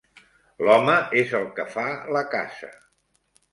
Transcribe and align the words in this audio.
L'home 0.67 0.95
es 1.21 1.35
el 1.41 1.45
que 1.61 1.67
fa 1.75 1.85
la 2.19 2.25
casa 2.35 2.73